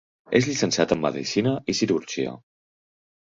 És 0.37 0.45
llicenciat 0.51 0.93
en 0.95 1.03
medicina 1.03 1.53
i 1.73 1.77
cirurgia. 1.81 2.35